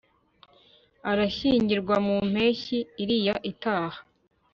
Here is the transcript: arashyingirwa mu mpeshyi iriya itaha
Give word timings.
arashyingirwa 1.11 1.95
mu 2.05 2.15
mpeshyi 2.31 2.77
iriya 3.03 3.35
itaha 3.51 3.99